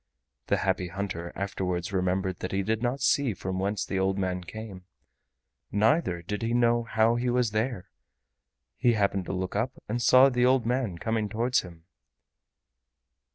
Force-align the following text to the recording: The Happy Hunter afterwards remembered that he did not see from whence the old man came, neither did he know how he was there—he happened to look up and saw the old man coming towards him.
The 0.47 0.57
Happy 0.57 0.87
Hunter 0.87 1.31
afterwards 1.35 1.93
remembered 1.93 2.37
that 2.39 2.51
he 2.53 2.63
did 2.63 2.81
not 2.81 3.01
see 3.01 3.35
from 3.35 3.59
whence 3.59 3.85
the 3.85 3.99
old 3.99 4.17
man 4.17 4.43
came, 4.43 4.85
neither 5.71 6.23
did 6.23 6.41
he 6.41 6.55
know 6.55 6.81
how 6.81 7.17
he 7.17 7.29
was 7.29 7.51
there—he 7.51 8.93
happened 8.93 9.25
to 9.25 9.31
look 9.31 9.55
up 9.55 9.73
and 9.87 10.01
saw 10.01 10.27
the 10.29 10.43
old 10.43 10.65
man 10.65 10.97
coming 10.97 11.29
towards 11.29 11.61
him. 11.61 11.85